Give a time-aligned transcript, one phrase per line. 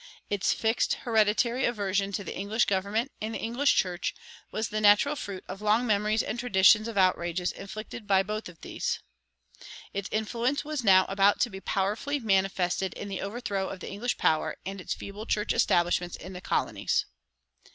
[0.31, 4.15] Its fixed hereditary aversion to the English government and the English church
[4.49, 8.97] was the natural fruit of long memories and traditions of outrages inflicted by both these;
[9.93, 14.17] its influence was now about to be powerfully manifested in the overthrow of the English
[14.17, 17.05] power and its feeble church establishments in the colonies.